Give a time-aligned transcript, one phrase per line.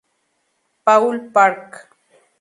[0.83, 1.89] Paul Park.